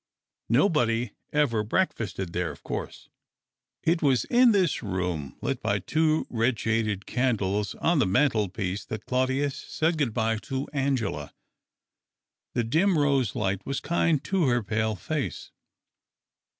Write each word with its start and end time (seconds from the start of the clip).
Nobody 0.49 1.11
ever 1.31 1.61
breakfasted 1.61 2.33
there, 2.33 2.49
of 2.49 2.63
course. 2.63 3.07
THE 3.83 3.91
OCTAVE 3.91 3.93
OF 3.93 3.99
CLAUDIUS. 3.99 4.21
305 4.23 4.41
It 4.41 4.41
was 4.41 4.41
in 4.41 4.51
this 4.63 4.81
room, 4.81 5.37
lit 5.41 5.61
by 5.61 5.77
two 5.77 6.25
red 6.31 6.57
shaded 6.59 7.05
candles 7.05 7.75
on 7.75 7.99
the 7.99 8.07
mantelpiece, 8.07 8.83
that 8.85 9.05
Claudius 9.05 9.55
said 9.55 9.99
good 9.99 10.15
bye 10.15 10.37
to 10.37 10.67
Angela. 10.73 11.35
The 12.55 12.63
dim 12.63 12.97
rose 12.97 13.35
light 13.35 13.63
was 13.63 13.79
kind 13.79 14.23
to 14.23 14.47
her 14.47 14.63
pale 14.63 14.95
face. 14.95 15.51